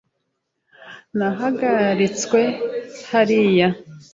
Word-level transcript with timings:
Nahagaritswe 1.17 2.41
hariya. 3.09 3.69